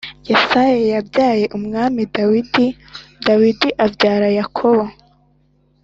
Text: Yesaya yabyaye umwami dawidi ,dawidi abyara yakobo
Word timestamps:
Yesaya 0.29 0.77
yabyaye 0.93 1.45
umwami 1.57 2.01
dawidi 2.15 2.67
,dawidi 3.25 3.69
abyara 3.85 4.27
yakobo 4.37 4.85